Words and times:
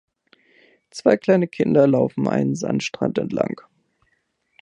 Zwei 0.89 1.15
kleine 1.15 1.47
Kinder 1.47 1.85
laufen 1.85 2.27
einen 2.27 2.55
Sandstrand 2.55 3.19
entlang. 3.19 3.61